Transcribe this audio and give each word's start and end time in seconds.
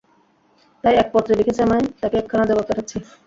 তাই 0.83 0.95
এক 0.97 1.07
পত্রে 1.13 1.33
লিখেছে 1.39 1.61
আমায়!! 1.63 1.85
তাকে 2.01 2.15
একখানা 2.17 2.43
জবাব 2.49 2.65
পাঠাচ্ছি। 2.69 2.97